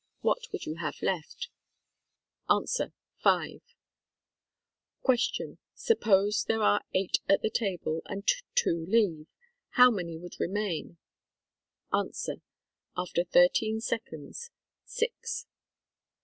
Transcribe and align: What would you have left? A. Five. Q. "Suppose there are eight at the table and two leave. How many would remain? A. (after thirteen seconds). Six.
What 0.21 0.47
would 0.51 0.65
you 0.65 0.77
have 0.77 0.99
left? 1.03 1.49
A. 2.49 2.59
Five. 3.21 3.61
Q. 5.05 5.59
"Suppose 5.75 6.43
there 6.45 6.63
are 6.63 6.81
eight 6.91 7.19
at 7.29 7.43
the 7.43 7.51
table 7.51 8.01
and 8.05 8.27
two 8.55 8.83
leave. 8.89 9.27
How 9.75 9.91
many 9.91 10.17
would 10.17 10.39
remain? 10.39 10.97
A. 11.93 12.05
(after 12.97 13.23
thirteen 13.25 13.79
seconds). 13.79 14.49
Six. 14.85 15.45